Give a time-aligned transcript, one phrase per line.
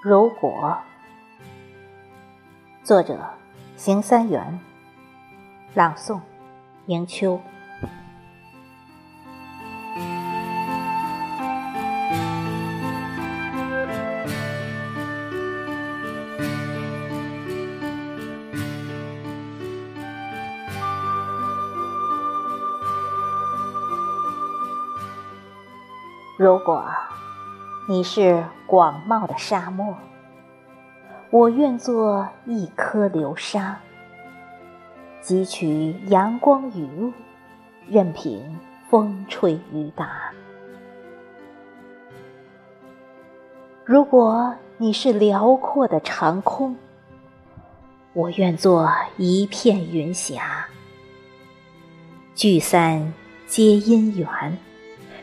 [0.00, 0.78] 如果，
[2.84, 3.18] 作者：
[3.76, 4.60] 邢三元，
[5.74, 6.20] 朗诵：
[6.86, 7.40] 迎秋。
[26.36, 26.88] 如果
[27.90, 29.96] 你是广袤的沙漠，
[31.30, 33.78] 我愿做一颗流沙，
[35.22, 37.10] 汲取阳光雨露，
[37.88, 38.58] 任凭
[38.90, 40.30] 风吹雨打。
[43.86, 46.76] 如果你是辽阔的长空，
[48.12, 48.86] 我愿做
[49.16, 50.68] 一片云霞，
[52.34, 53.14] 聚散
[53.46, 54.28] 皆因缘。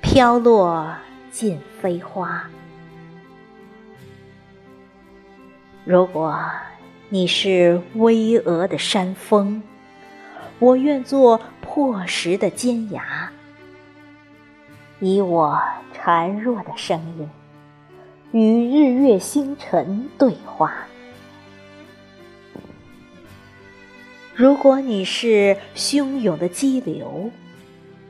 [0.00, 0.92] 飘落
[1.30, 2.48] 尽飞花。
[5.84, 6.38] 如果
[7.08, 9.62] 你是巍峨的山峰，
[10.58, 13.32] 我愿做破石的尖牙，
[15.00, 15.58] 以我
[15.94, 17.28] 孱弱的声音
[18.32, 20.74] 与日月星辰对话。
[24.34, 27.30] 如果你是汹涌的激流，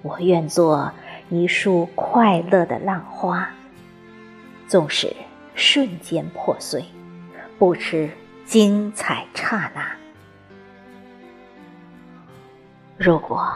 [0.03, 0.93] 我愿做。
[1.31, 3.51] 一束快乐的浪花，
[4.67, 5.15] 纵使
[5.55, 6.85] 瞬间破碎，
[7.59, 8.11] 不知
[8.47, 9.87] 精彩刹那。
[12.97, 13.47] 如果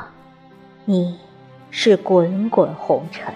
[0.84, 1.18] 你
[1.70, 3.34] 是滚滚红尘，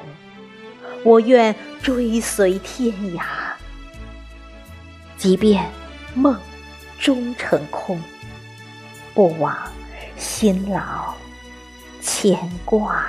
[1.02, 3.24] 我愿追随天涯。
[5.16, 5.64] 即便
[6.14, 6.38] 梦
[6.98, 7.98] 终成空，
[9.14, 9.56] 不枉
[10.16, 11.14] 辛劳
[12.02, 13.06] 牵挂。